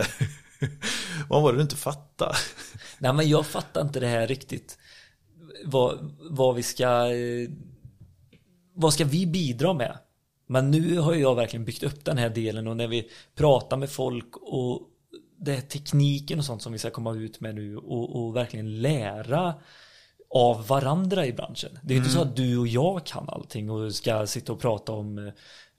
[0.60, 0.68] det.
[1.30, 2.36] vad var det du inte fattade?
[3.00, 4.78] Nej men jag fattar inte det här riktigt.
[5.64, 7.14] Vad, vad vi ska...
[7.14, 7.50] Eh,
[8.74, 9.98] vad ska vi bidra med?
[10.48, 13.90] Men nu har jag verkligen byggt upp den här delen och när vi pratar med
[13.90, 14.82] folk och
[15.38, 18.82] det är tekniken och sånt som vi ska komma ut med nu och, och verkligen
[18.82, 19.54] lära
[20.36, 21.80] av varandra i branschen.
[21.82, 24.92] Det är inte så att du och jag kan allting och ska sitta och prata
[24.92, 25.32] om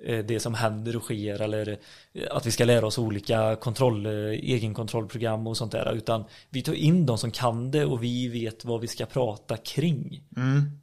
[0.04, 1.78] eh, det som händer och sker eller
[2.12, 6.62] eh, att vi ska lära oss olika kontroll, eh, egenkontrollprogram och sånt där utan vi
[6.62, 10.22] tar in de som kan det och vi vet vad vi ska prata kring.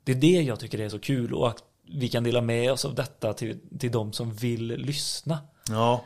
[0.04, 2.86] Det är det jag tycker är så kul och att vi kan dela med oss
[2.86, 5.38] av detta till, till de som vill lyssna
[5.70, 6.06] Ja,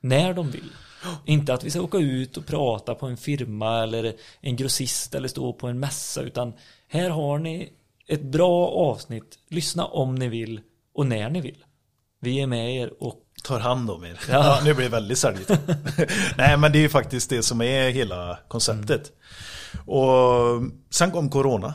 [0.00, 0.70] när de vill.
[1.24, 5.28] Inte att vi ska åka ut och prata på en firma eller en grossist eller
[5.28, 6.52] stå på en mässa utan
[6.88, 7.72] här har ni
[8.08, 9.38] ett bra avsnitt.
[9.48, 10.60] Lyssna om ni vill
[10.94, 11.64] och när ni vill.
[12.20, 13.14] Vi är med er och
[13.44, 14.20] tar hand om er.
[14.28, 14.34] Ja.
[14.34, 14.60] Ja.
[14.64, 15.50] nu blir det väldigt säljigt.
[16.36, 19.12] Nej men det är ju faktiskt det som är hela konceptet.
[19.86, 21.74] Och sen kom corona.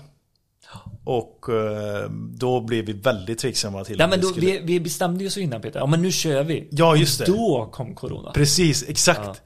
[1.04, 4.80] Och eh, då blev vi väldigt tveksamma till Ja men vi då, skulle- vi, vi
[4.80, 5.80] bestämde ju så innan Peter.
[5.80, 6.68] Ja men nu kör vi.
[6.72, 7.26] Ja just det.
[7.26, 8.32] Då kom corona.
[8.32, 9.42] Precis, exakt.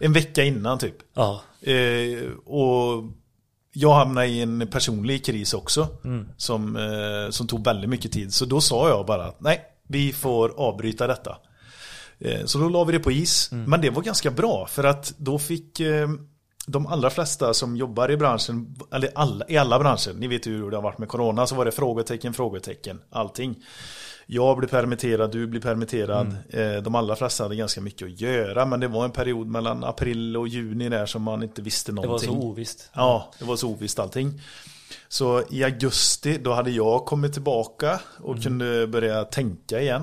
[0.00, 0.94] En vecka innan typ.
[1.14, 1.40] Ja.
[1.62, 3.04] Eh, och
[3.72, 5.88] jag hamnade i en personlig kris också.
[6.36, 8.34] Som, eh, som tog väldigt mycket tid.
[8.34, 11.36] Så då sa jag bara att nej, vi får avbryta detta.
[12.18, 13.48] Eh, så då la vi det på is.
[13.52, 16.08] Men det var ganska bra för att då fick eh,
[16.68, 20.56] de allra flesta som jobbar i branschen, eller alla, i alla branscher, ni vet ju
[20.56, 23.56] hur det har varit med corona, så var det frågetecken, frågetecken, allting.
[24.26, 26.36] Jag blir permitterad, du blir permitterad.
[26.50, 29.84] Eh, De allra flesta hade ganska mycket att göra, men det var en period mellan
[29.84, 32.28] april och juni där som man inte visste Det var någonting.
[32.40, 32.90] så ovisst.
[32.94, 34.40] Ja, det var så ovisst allting.
[35.08, 38.42] Så i augusti då hade jag kommit tillbaka och Mm.
[38.42, 40.02] kunde börja tänka igen.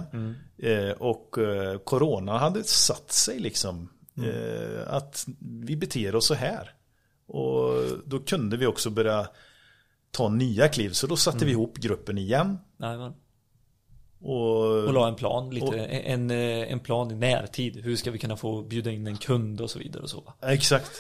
[0.57, 3.89] Eh, och eh, corona hade satt sig liksom.
[4.17, 4.29] Mm.
[4.29, 5.25] Eh, att
[5.65, 6.71] vi beter oss så här.
[7.27, 7.71] Och
[8.05, 9.27] då kunde vi också börja
[10.11, 10.89] ta nya kliv.
[10.89, 11.61] Så då satte vi Mm.
[11.61, 12.57] ihop gruppen igen.
[12.77, 13.13] Men,
[14.19, 17.77] Och, och la en plan, lite, Och- en, eh, en plan i närtid.
[17.83, 20.33] Hur ska vi kunna få bjuda in en kund och så vidare och så.
[20.41, 20.91] Exakt.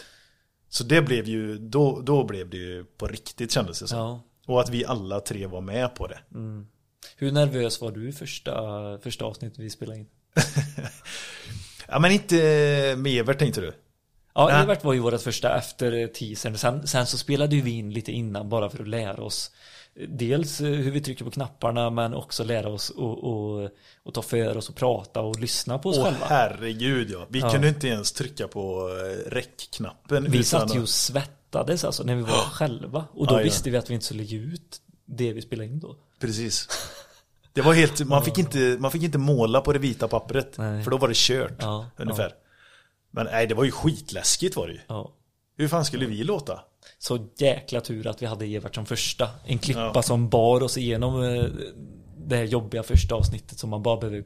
[0.69, 3.97] Så det blev ju, då, då blev det ju på riktigt kändes det som.
[3.99, 4.23] Ja.
[4.47, 6.19] Och att vi alla tre var med på det.
[7.17, 8.53] Hur nervös var du första,
[8.99, 10.07] första avsnittet vi spelade in?
[11.87, 12.35] Ja men inte
[12.97, 13.73] med Evert tänkte du?
[14.35, 14.63] Ja, Nej.
[14.63, 16.57] Evert var ju vårt första efter teasern.
[16.57, 19.51] Sen, sen så spelade ju vi in lite innan bara för att lära oss
[20.07, 23.69] Dels eh, hur vi trycker på knapparna men också lära oss och, och,
[24.03, 26.25] och ta för oss och prata och lyssna på oss Åh själva.
[26.25, 27.25] herregud ja.
[27.29, 27.51] Vi Ja.
[27.51, 30.31] kunde inte ens trycka på eh, räckknappen.
[30.31, 33.05] Vi satt ju och svettades alltså när vi var själva.
[33.13, 33.43] Och då ja.
[33.43, 35.95] visste vi att vi inte skulle lägga ut det vi spelade in då.
[36.19, 36.67] Precis.
[37.55, 40.57] Det var helt, man fick inte, man fick inte måla på det vita pappret.
[40.57, 40.83] Nej.
[40.83, 41.53] För då var det kört.
[41.59, 42.31] Ja, ungefär.
[43.11, 44.79] Men nej, det var ju skitläskigt var det ju.
[44.87, 45.11] Ja.
[45.57, 46.59] Hur fan skulle vi låta?
[46.99, 49.29] Så jäkla tur att vi hade Evert som första.
[49.45, 50.01] En klippa Ja.
[50.01, 51.43] som bar oss igenom eh,
[52.17, 54.23] det här jobbiga första avsnittet som man bara behöver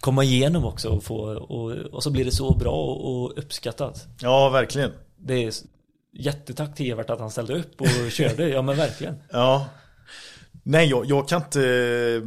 [0.00, 4.06] komma igenom också och få och, och så blir det så bra och uppskattat.
[4.20, 4.92] Ja, verkligen.
[5.16, 5.52] Det är
[6.12, 8.48] jättetack till Evert att han ställde upp och körde.
[8.48, 9.14] Ja men verkligen.
[9.32, 9.66] Ja.
[10.68, 12.22] Nej, jag, jag kan inte...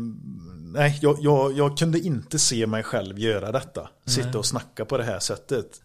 [0.74, 3.90] Nej, jag, jag, jag kunde inte se mig själv göra detta.
[4.06, 5.82] Sitta och snacka på det här sättet.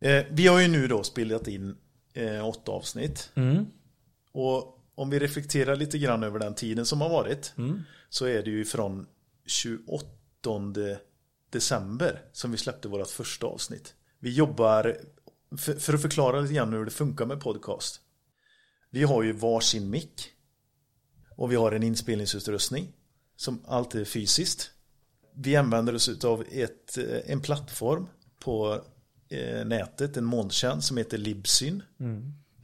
[0.00, 1.76] Eh, vi har ju nu då spelat in
[2.14, 3.30] eh, åtta avsnitt.
[3.34, 3.66] Mm.
[4.32, 7.54] Och om vi reflekterar lite grann över den tiden som har varit.
[7.58, 7.82] Mm.
[8.08, 9.06] Så är det ju från
[9.46, 10.06] 28
[11.50, 13.94] december som vi släppte vårt första avsnitt.
[14.18, 14.96] Vi jobbar,
[15.58, 18.00] för, för att förklara lite grann hur det funkar med podcast.
[18.90, 20.32] Vi har ju varsin mick.
[21.36, 22.92] Och vi har en inspelningsutrustning.
[23.36, 24.70] Som alltid är fysiskt.
[25.34, 28.06] Vi använder oss av ett, eh, en plattform
[28.40, 28.80] på
[29.28, 31.82] eh, nätet, en molntjänst som heter Libsyn.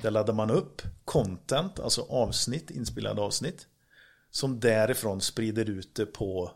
[0.02, 3.66] Där laddar man upp content, alltså avsnitt, inspelade avsnitt.
[4.30, 6.50] Som därifrån sprider ut det på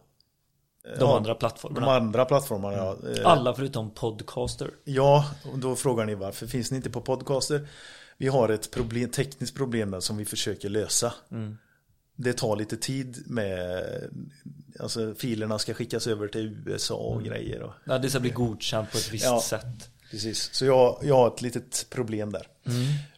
[0.83, 1.95] De ja, andra de plattformarna.
[1.97, 2.77] andra plattformarna.
[2.77, 2.97] ja.
[3.17, 4.71] Eh, Alla förutom Podcaster.
[4.85, 7.69] Ja, och då frågar ni varför finns ni inte på podcaster?
[8.19, 11.15] Vi har ett problem, tekniskt problem där som vi försöker lösa.
[12.17, 13.85] Det tar lite tid med,
[14.81, 17.63] alltså filerna ska skickas över till USA och grejer.
[17.63, 19.41] Och, Ja, det ska bli godkänt på ett visst Ja.
[19.41, 19.91] sätt.
[20.11, 22.47] precis, så jag, jag har ett litet problem där.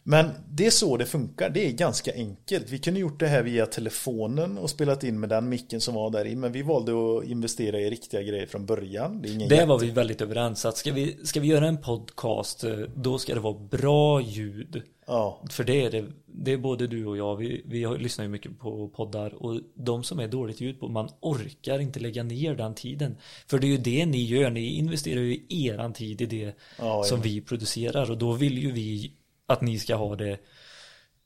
[0.03, 2.69] Men det är så det funkar, det är ganska enkelt.
[2.69, 6.09] Vi kunde gjort det här via telefonen och spelat in med den micken som var
[6.09, 6.35] där i.
[6.35, 9.21] Men vi valde att investera i riktiga grejer från början.
[9.21, 12.77] Det Det var vi väldigt överens att ska vi, ska vi göra en podcast eh,
[12.95, 14.81] då ska det vara bra ljud.
[15.07, 18.29] Ja, För det är det, det är både du och jag, vi, vi lyssnar ju
[18.29, 22.55] mycket på poddar och de som är dåligt ljud på, man orkar inte lägga ner
[22.55, 23.17] den tiden.
[23.47, 27.03] För det är ju det ni gör, ni investerar ju eran tid i det Ja,
[27.03, 29.11] som vi producerar och då vill ju vi
[29.49, 30.39] att ni ska ha det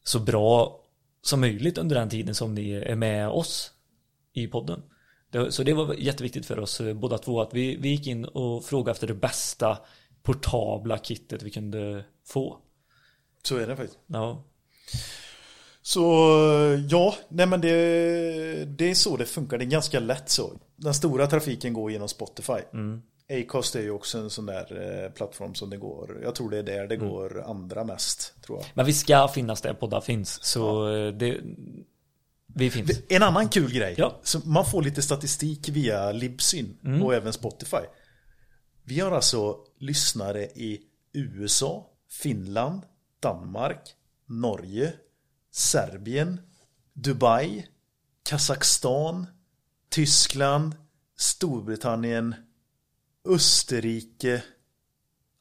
[0.04, 0.80] så bra
[1.22, 3.72] som möjligt under den tiden som ni är med oss
[4.34, 4.84] i podden.
[5.50, 8.66] Så det var jätteviktigt för oss eh, båda två att vi, vi gick in och
[8.66, 9.78] frågade efter det bästa
[10.24, 12.58] portabla kittet vi kunde få.
[13.44, 14.00] så är det faktiskt.
[14.08, 14.44] Ja,
[15.82, 16.02] Så
[16.90, 19.58] ja, nej men det, det är så det funkar.
[19.58, 20.54] Det är ganska lätt så.
[20.76, 22.60] Den stora trafiken går genom Spotify.
[23.30, 26.20] Acast är ju också en sån där eh, plattform som det går.
[26.24, 28.34] Jag tror det är där det går andra mest.
[28.46, 28.68] Tror jag.
[28.74, 30.44] Men vi ska finnas där poddar finns.
[30.44, 31.38] Så eh, det,
[32.48, 33.02] vi finns.
[33.10, 33.96] En annan kul grej.
[33.98, 34.20] Ja.
[34.24, 37.84] Så man får lite statistik via Libsyn och även Spotify.
[38.84, 40.82] Vi har alltså lyssnare i
[41.14, 42.82] USA, Finland,
[43.20, 44.94] Danmark, Norge,
[45.52, 46.42] Serbien,
[46.94, 47.66] Dubai,
[48.24, 49.28] Kazakstan,
[49.90, 50.76] Tyskland,
[51.18, 52.36] Storbritannien,
[53.26, 54.44] Österrike.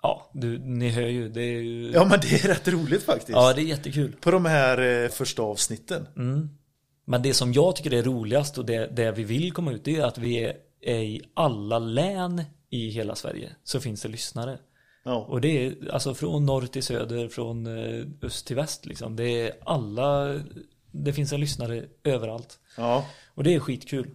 [0.03, 1.29] Ja, du, ni hör ju.
[1.29, 1.91] Det är ju...
[1.95, 3.29] Ja men det är rätt roligt faktiskt.
[3.29, 4.17] Ja, det är jättekul.
[4.21, 6.07] På de här eh, första avsnitten.
[7.05, 9.97] Men det som jag tycker är roligast och det, det vi vill komma ut det
[9.97, 13.57] är att vi är, är i alla län i hela Sverige.
[13.65, 14.59] Så finns det lyssnare.
[15.05, 15.17] Ja.
[15.17, 19.17] Och det är alltså från norr till söder, från eh, öst till väst liksom.
[19.17, 20.41] Det är alla,
[20.91, 22.59] det finns en lyssnare överallt.
[22.77, 24.11] ja, Och det är skitkul.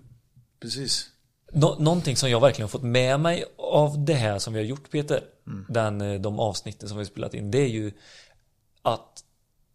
[0.59, 1.09] precis.
[1.51, 4.65] Nå någonting som jag verkligen har fått med mig av det här som vi har
[4.65, 5.23] gjort Peter,
[5.69, 7.91] den, eh, de avsnitten som vi har spelat in, det är ju
[8.81, 9.23] att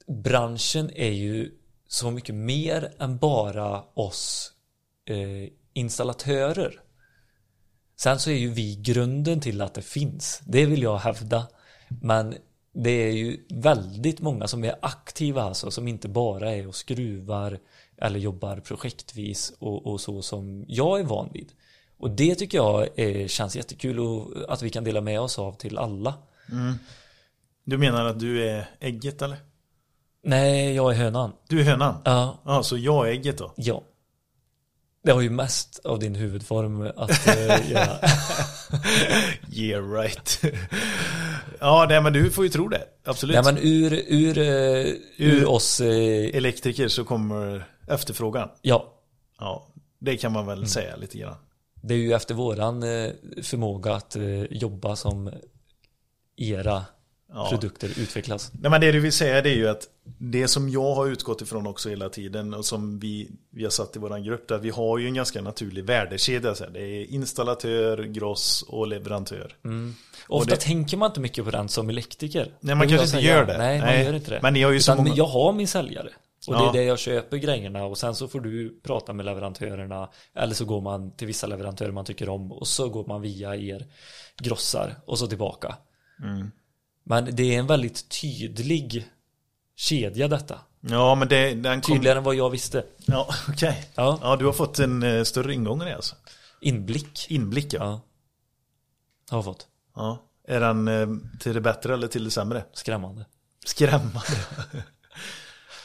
[0.06, 1.50] branschen är ju
[1.88, 4.52] så mycket mer än bara oss
[5.04, 6.80] eh, installatörer.
[7.96, 10.40] Sen så är ju vi grunden till att det finns.
[10.44, 11.46] Det vill jag hävda.
[11.88, 12.34] Men
[12.74, 17.58] det är ju väldigt många som är aktiva alltså som inte bara är och skruvar
[18.00, 21.52] eller jobbar projektvis och, och så som jag är van vid.
[21.98, 25.52] Och det tycker jag är, känns jättekul och att vi kan dela med oss av
[25.52, 26.14] till alla.
[27.64, 29.36] Du menar att du är ägget eller?
[30.24, 31.32] Nej, jag är hönan.
[31.48, 31.94] Du är hönan?
[32.04, 33.52] Ja, Ja, så jag är ägget då?
[33.56, 33.82] ja.
[35.04, 37.98] Det har ju mest av din huvudform att eh, göra.
[39.52, 40.42] Yeah right.
[41.60, 42.84] ja, nej, men du får ju tro det.
[43.04, 43.34] Absolut.
[43.34, 48.48] Nej men ur, ur, eh, ur oss, eh, Elektriker så kommer efterfrågan.
[48.62, 48.88] ja.
[49.40, 49.66] Ja,
[49.98, 50.68] det kan man väl Mm.
[50.68, 51.34] säga lite grann.
[51.74, 53.10] Det är ju efter våran eh,
[53.42, 55.30] förmåga att eh, jobba som
[56.36, 56.84] era
[57.34, 57.48] Ja.
[57.50, 58.52] produkter utvecklas.
[58.60, 61.40] Nej, men det du vill säga det är ju att det som jag har utgått
[61.42, 64.70] ifrån också hela tiden och som vi, vi har satt i våran grupp där vi
[64.70, 66.54] har ju en ganska naturlig värdekedja.
[66.54, 66.70] Så här.
[66.70, 69.56] Det är installatör, gross och leverantör.
[70.28, 72.52] Ofta det- tänker man inte mycket på den som elektriker.
[72.60, 73.36] Nej, man kanske inte säga.
[73.36, 73.58] gör det.
[73.58, 74.04] Nej, man Nej.
[74.04, 74.38] gör inte det.
[74.42, 76.08] Men ni har ju så många- jag har min säljare.
[76.48, 80.10] Och det är det jag köper grejerna och sen så får du prata med leverantörerna
[80.34, 83.56] eller så går man till vissa leverantörer man tycker om och så går man via
[83.56, 83.86] er
[84.38, 85.76] grossar och så tillbaka.
[86.22, 86.50] Mm.
[87.04, 89.06] Men det är en väldigt tydlig
[89.76, 90.58] kedja detta.
[90.80, 91.94] Ja, men det, den kom...
[91.94, 92.84] Tydligare än vad jag visste.
[93.06, 93.90] Ja, okej.
[93.94, 94.18] Ja.
[94.22, 96.16] Ja, du har fått en eh, större ingång i det alltså.
[96.60, 97.30] Inblick.
[97.30, 97.78] Inblick ja.
[97.80, 98.00] Ja.
[99.30, 99.66] Har jag fått.
[99.94, 100.28] ja.
[100.48, 101.08] Är den eh,
[101.40, 102.64] till det bättre eller till det sämre?
[102.72, 103.26] Skrämmande.
[103.64, 104.20] Skrämmande.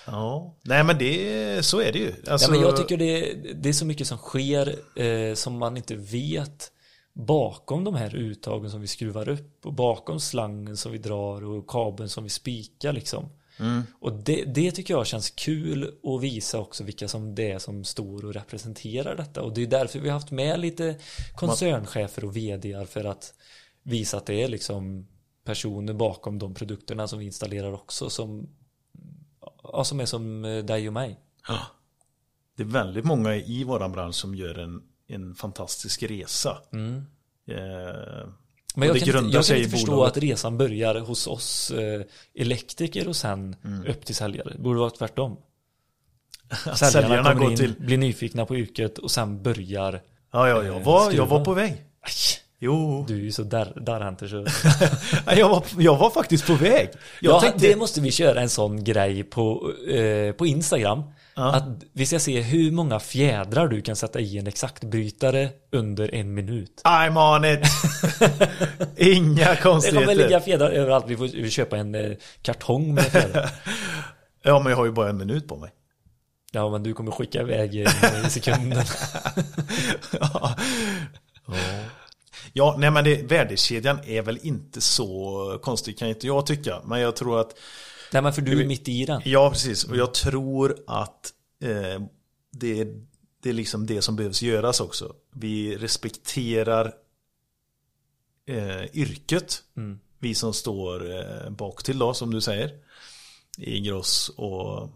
[0.07, 2.13] ja, nej men det, så är det ju.
[2.27, 5.77] Alltså, Ja, men jag tycker det, det är så mycket som sker eh, som man
[5.77, 6.71] inte vet
[7.13, 11.69] bakom de här uttagen som vi skruvar upp och bakom slangen som vi drar och
[11.69, 13.29] kabeln som vi spikar liksom.
[13.59, 13.83] Mm.
[13.99, 17.83] Och det, det tycker jag känns kul att visa också vilka som det är som
[17.83, 19.41] står och representerar detta.
[19.41, 20.95] Och det är därför vi har haft med lite
[21.35, 23.33] koncernchefer och vdar för att
[23.83, 25.07] visa att det är liksom
[25.43, 28.49] personer bakom de produkterna som vi installerar också som,
[29.73, 31.19] ja, som är som eh, dig och mig.
[31.47, 31.59] Ja.
[32.57, 36.57] Det är väldigt många i våran bransch som gör en, en fantastisk resa.
[36.73, 36.95] Mm.
[37.47, 37.55] Eh,
[38.75, 42.01] Men jag kan, inte, jag kan inte förstå att resan börjar hos oss eh,
[42.35, 43.85] elektriker och sen Mm.
[43.87, 44.51] upp till säljare.
[44.53, 45.37] Det borde vara tvärtom.
[46.49, 47.73] att Säljarna, säljarna kommer går in, till...
[47.73, 50.01] blir nyfikna på yrket och sen börjar
[50.31, 51.71] Ja, ja, jag var, jag var på väg.
[52.01, 52.11] Aj,
[52.59, 54.45] Jo, Du är ju så där, så
[55.35, 56.89] jag var, jag var faktiskt på väg.
[57.21, 57.67] Jag ja, tänkte...
[57.67, 61.03] Det måste vi köra en sån grej på, eh, på Instagram
[61.37, 61.55] Ja.
[61.55, 66.33] Att vi ska se hur många fjädrar du kan sätta i en exaktbrytare under en
[66.33, 67.67] minut I'm on it!
[68.97, 70.05] Inga Det konstigheter.
[70.05, 73.49] kommer ligga fjädrar överallt, vi får köpa en eh, kartong med fjädrar
[74.43, 75.71] Ja, men jag har ju bara en minut på mig.
[76.51, 77.85] Ja men du kommer skicka iväg i
[78.29, 78.83] sekunden
[80.19, 80.55] ja.
[82.57, 86.81] Ja, nej men det, värdekedjan är väl inte så konstig kan inte jag tycka.
[86.85, 87.57] Men jag tror att,
[88.11, 92.01] Nej men för du är mitt i den ja precis, och jag tror att eh,
[92.51, 92.87] det,
[93.43, 95.13] det är liksom det som behövs göras också.
[95.33, 96.93] Vi respekterar
[98.45, 99.63] eh, yrket.
[99.77, 99.99] Mm.
[100.19, 102.71] Vi som står eh, bak till då, som du säger.
[103.57, 104.89] I gross och,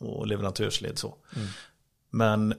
[0.00, 1.14] och leverantörsled så.
[1.36, 1.48] Mm.
[2.10, 2.54] Men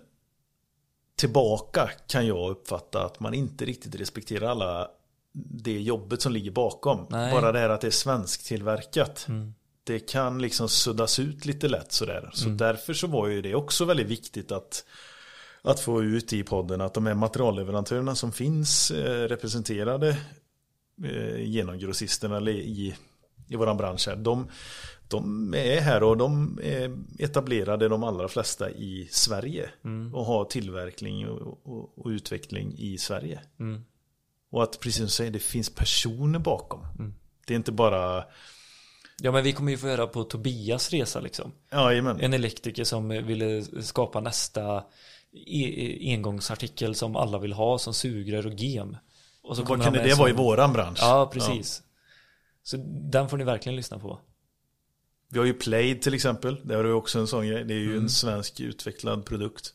[1.16, 4.88] tillbaka kan jag uppfatta att man inte riktigt respekterar alla
[5.34, 7.08] det jobbet som ligger bakom.
[7.10, 7.32] Nej.
[7.32, 9.26] Bara det här att det är svensktillverkat.
[9.30, 9.54] Mm.
[9.84, 12.30] Det kan liksom suddas ut lite lätt sådär.
[12.34, 14.86] Så därför så var ju det också väldigt viktigt att,
[15.62, 20.18] att få ut i podden att de här materialleverantörerna som finns eh, representerade
[21.04, 22.96] eh, genom grossisterna eller i,
[23.48, 24.16] i våran bransch här.
[24.16, 24.48] De,
[25.08, 29.70] de är här och de är etablerade de allra flesta i Sverige.
[30.14, 33.40] Och har tillverkning och, och, och utveckling i Sverige.
[33.60, 33.84] Mm.
[34.52, 36.86] Och att precis som du säger, det finns personer bakom.
[37.48, 38.24] Det är inte bara,
[39.22, 41.94] Ja men vi kommer ju få höra på Tobias resa liksom ja.
[41.94, 44.84] En elektriker som ville skapa nästa
[45.48, 48.98] e- engångsartikel som alla vill ha som sugrör och gem
[49.44, 51.00] och så Vad kunde det vara i som- våran bransch?
[51.02, 51.84] Ja precis
[52.64, 52.78] Så
[53.12, 54.20] den får ni verkligen lyssna på
[55.30, 56.58] Vi har ju Plaid till exempel.
[56.64, 57.64] Det har du också en sån grej.
[57.64, 58.04] Det är ju Mm.
[58.04, 59.74] en svensk utvecklad produkt.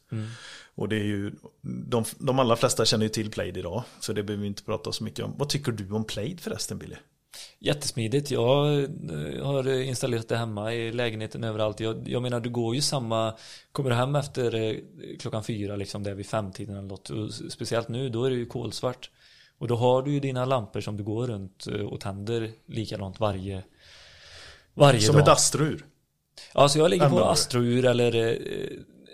[0.74, 1.32] Och det är ju,
[1.62, 3.82] de, de allra flesta känner ju till Plaid idag.
[4.00, 5.34] Så det behöver vi inte prata så mycket om.
[5.38, 6.96] Vad tycker du om Plaid förresten Billy?
[7.58, 8.30] Jättesmidigt.
[8.30, 11.80] Jag eh, har installerat det hemma i lägenheten överallt.
[11.80, 13.34] Jag, jag menar, du går ju samma...
[13.72, 14.76] Kommer du hem efter eh,
[15.18, 17.10] klockan fyra, liksom där vid femtiden eller något.
[17.10, 19.10] Och speciellt nu, då är det ju kolsvart.
[19.58, 23.20] Och då har du ju dina lampor som du går runt eh, och tänder likadant
[23.20, 23.62] varje,
[24.80, 25.22] varje Som dag.
[25.22, 25.84] ett astrur.
[26.54, 27.24] Ja, så jag ligger på?
[27.24, 28.16] Astrour eller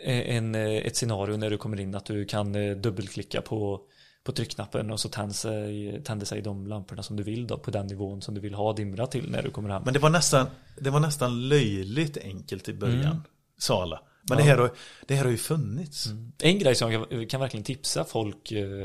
[0.05, 3.81] eh, en, eh, ett scenario när du kommer in att du kan eh, dubbelklicka på,
[4.24, 7.70] på tryckknappen och så tänder sig, tänder sig de lamporna som du vill då på
[7.70, 9.83] den nivån som du vill ha dimra till när du kommer hem.
[9.85, 10.46] Men det var nästan,
[10.81, 13.22] det var nästan löjligt enkelt i början, Mm.
[13.59, 14.00] sa alla.
[14.29, 14.44] Men Ja.
[14.44, 14.70] det, här har,
[15.07, 16.07] det här har ju funnits.
[16.42, 18.85] En grej som jag kan, kan verkligen tipsa folk, eh,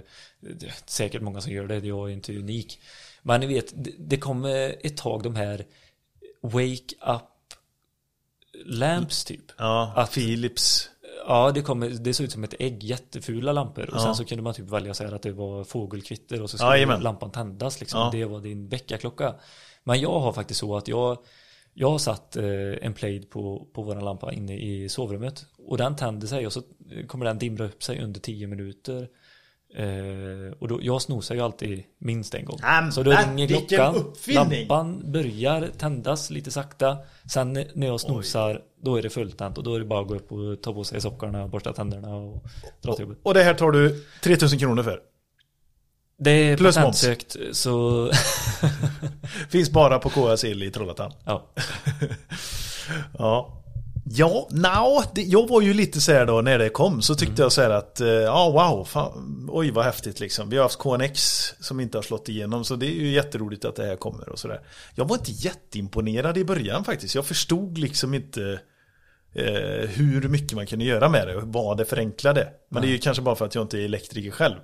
[0.85, 2.79] säkert många som gör det, jag är inte unik.
[3.23, 5.65] Men ni vet, det, det kommer ett tag de här
[6.41, 7.21] Wake Up
[8.65, 9.51] Lamps typ.
[9.57, 10.89] Ja, Att- Philips.
[11.27, 13.83] Ja, det, kommer, det såg ut som ett ägg, jättefula lampor.
[13.89, 13.99] Och Ja.
[14.03, 16.57] sen så kunde man typ välja så här att det var fågelkvitter och så Ja,
[16.57, 17.01] skulle jajamän.
[17.01, 17.99] lampan tändas liksom.
[17.99, 18.09] Ja.
[18.11, 19.35] Det var din väckarklocka.
[19.83, 21.17] Men jag har faktiskt så att jag,
[21.73, 22.43] jag har satt eh,
[22.81, 25.45] en plaid på, på våran lampa inne i sovrummet.
[25.57, 26.61] Och den tänder sig och så
[27.07, 29.07] kommer den dimra upp sig under 10 minuter.
[29.75, 32.59] Eh, och då, jag snosar ju alltid minst en gång.
[32.61, 34.67] Nämen, så då ringer klockan, uppfinning!
[34.67, 36.97] lampan börjar tändas lite sakta.
[37.31, 40.15] Sen när jag snosar, då är det fulltänt och då är det bara att gå
[40.15, 42.43] upp och ta på sig sockorna, borsta tänderna och
[42.81, 43.17] dra till jobbet.
[43.23, 44.99] Och det här tar du 3000 kronor för.
[46.17, 48.11] Det är Plus patentsökt så
[49.49, 51.11] Finns bara på KS El i Trollhättan.
[51.25, 51.49] ja.
[53.19, 53.60] Ja.
[54.03, 57.41] Ja, no, det, jag var ju lite så här då när det kom så tyckte
[57.41, 60.49] jag så här att eh, ja wow, fan, oj vad häftigt liksom.
[60.49, 61.19] Vi har haft KNX
[61.59, 64.39] som inte har slått igenom så det är ju jätteroligt att det här kommer och
[64.39, 64.61] sådär.
[64.95, 67.15] Jag var inte jätteimponerad i början faktiskt.
[67.15, 68.59] Jag förstod liksom inte
[69.33, 72.47] eh, hur mycket man kunde göra med det och vad det förenklade.
[72.69, 74.55] Men det är ju kanske bara för att jag inte är elektriker själv.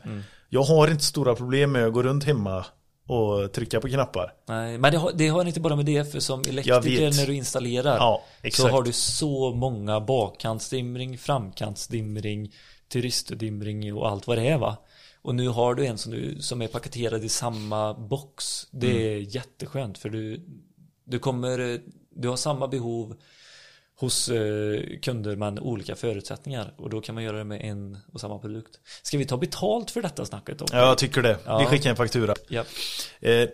[0.49, 2.65] Jag har inte stora problem med att gå runt hemma
[3.07, 4.33] och trycka på knappar.
[4.45, 7.35] Nej, men det har, det har inte bara med det för som elektriker när du
[7.35, 12.53] installerar Ja, så har du så många bakkantsdimring, framkantsdimring,
[12.91, 14.77] turistdimring och allt vad det är va.
[15.21, 18.67] Och nu har du en som, du, som är paketerad i samma box.
[18.71, 19.01] Det Mm.
[19.01, 20.45] är jätteskönt för du,
[21.03, 23.15] du kommer, du har samma behov
[23.99, 28.19] hos eh, kunder men olika förutsättningar och då kan man göra det med en och
[28.21, 28.79] samma produkt.
[29.03, 30.65] Ska vi ta betalt för detta snacket då?
[30.71, 31.37] Ja, jag tycker det.
[31.45, 31.59] Ja.
[31.59, 32.35] Vi skickar en faktura.
[32.47, 32.63] Ja.
[33.19, 33.49] Eh,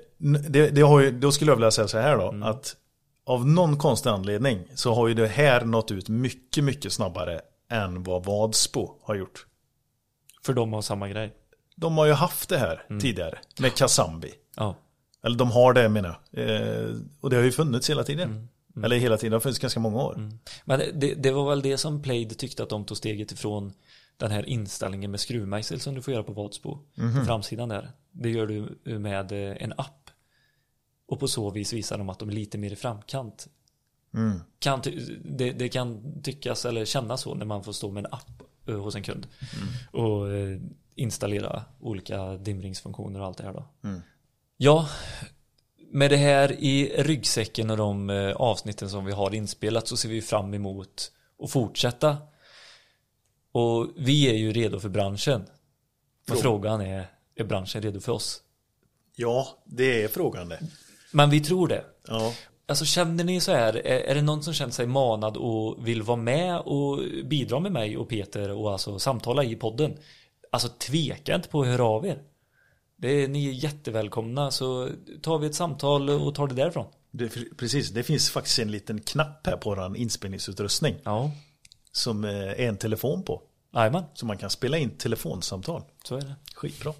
[0.49, 2.29] det, det har ju, då skulle jag vilja säga så här då.
[2.29, 2.43] Mm.
[2.43, 2.75] Att
[3.25, 8.03] av någon konstig anledning så har ju det här nått ut mycket, mycket snabbare än
[8.03, 9.45] vad Vadsbo har gjort.
[10.45, 11.33] För de har samma grej.
[11.75, 13.01] De har ju haft det här Mm.
[13.01, 14.31] tidigare med Kasambi.
[14.55, 14.75] Ja.
[15.23, 16.49] Eller de har det menar jag.
[16.49, 16.89] Eh,
[17.21, 18.29] och det har ju funnits hela tiden.
[18.31, 18.47] Mm.
[18.83, 20.29] Eller hela tiden, det har funnits ganska många år.
[20.65, 23.73] Men det- det, var väl det som Plaid tyckte att de tog steget ifrån
[24.17, 26.77] den här inställningen med skruvmejsel som du får göra på Vadsbo.
[26.95, 27.91] På framsidan där.
[28.11, 30.09] Det gör du med eh, en app.
[31.07, 33.47] Och på så vis visar de att de är lite mer i framkant.
[34.13, 34.39] Mm.
[34.59, 34.81] Kan
[35.25, 38.75] det, det kan tyckas eller kännas så när man får stå med en app eh,
[38.81, 39.27] hos en kund.
[39.91, 40.59] Och eh,
[40.95, 43.65] installera olika dimringsfunktioner och allt det här då.
[43.83, 44.01] Mm.
[44.57, 44.89] Ja,
[45.93, 50.09] med det här i ryggsäcken och de eh, avsnitten som vi har inspelat så ser
[50.09, 51.11] vi fram emot
[51.43, 52.17] att fortsätta.
[53.51, 55.45] Och vi är ju redo för branschen.
[56.27, 58.41] Men Frå- frågan är, är branschen redo för oss?
[59.15, 60.59] Ja, det är frågan det.
[61.11, 61.83] Men vi tror det.
[62.07, 62.33] Ja.
[62.65, 66.01] Alltså känner ni så här, är, är det någon som känner sig manad och vill
[66.01, 69.97] vara med och bidra med mig och Peter och alltså samtala i podden?
[70.51, 72.21] Alltså tveka inte på att höra av er.
[73.03, 74.89] Det är, ni är jättevälkomna så
[75.21, 76.85] tar vi ett samtal och tar det därifrån.
[77.11, 80.95] Det, precis, det finns faktiskt en liten knapp här på vår inspelningsutrustning.
[81.03, 81.31] Ja,
[81.91, 83.41] Som eh, är en telefon på.
[83.73, 85.81] jajamän, Så man kan spela in telefonsamtal.
[86.03, 86.35] så är det.
[86.55, 86.93] Skitbra.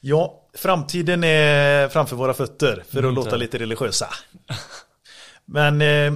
[0.00, 4.06] Ja, framtiden är framför våra fötter för att Mm, låta lite religiösa.
[5.44, 6.12] Men eh,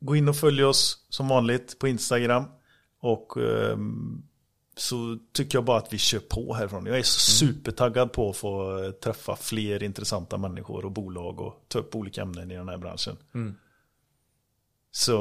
[0.00, 2.44] gå in och följ oss som vanligt på Instagram.
[3.00, 3.76] Och eh,
[4.76, 6.86] så tycker jag bara att vi kör på härifrån.
[6.86, 7.04] Jag är Mm.
[7.04, 12.50] supertaggad på att få träffa fler intressanta människor och bolag och ta upp olika ämnen
[12.50, 13.16] i den här branschen.
[13.34, 13.54] Mm.
[14.92, 15.16] Så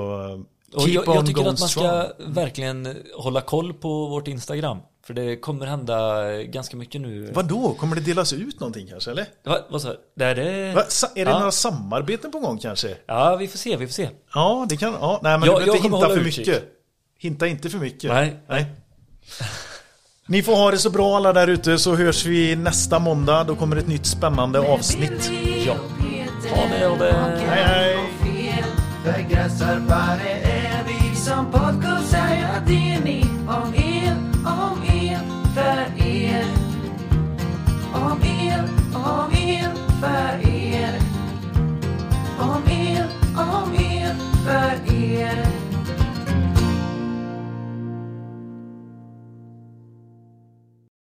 [0.74, 1.86] Och jag, jag tycker att man strong.
[1.86, 4.78] ska verkligen hålla koll på vårt Instagram.
[5.04, 7.32] För det kommer hända ganska mycket nu.
[7.32, 7.74] Vadå?
[7.80, 9.26] Kommer det delas ut någonting kanske eller?
[9.44, 10.24] Va, vad sa du?
[10.24, 10.74] Är det...
[10.76, 10.84] Va?
[10.88, 11.40] Sa- Är det Ja.
[11.40, 12.98] några samarbeten på gång kanske?
[13.06, 14.10] Ja, vi får se, vi får se.
[14.34, 16.48] Ja, det kan, ja, nej men Jag- du behöver inte hinta för utkik.
[16.48, 16.64] mycket.
[17.18, 18.12] Hinta inte för mycket.
[18.12, 18.40] Nej.
[18.48, 18.66] nej.
[20.28, 23.44] Ni får ha det så bra alla där ute så hörs vi nästa måndag.
[23.44, 25.32] Då kommer ett nytt spännande avsnitt.
[25.66, 25.76] Ja.
[26.50, 27.40] Ha det, ha det.
[27.48, 27.98] Hej, hej.
[37.94, 38.64] Om el,
[38.94, 40.49] om el för er